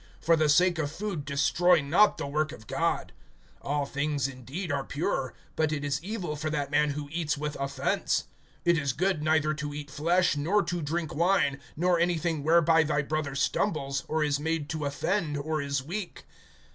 [0.25, 3.13] (20)For the sake of food destroy not the work of God.
[3.61, 7.55] All things indeed are pure; but it is evil for that man who eats with
[7.59, 8.23] offense.
[8.65, 13.03] (21)It is good neither to eat flesh, nor to drink wine, nor anything whereby thy
[13.03, 16.23] brother stumbles, or is made to offend, or is weak.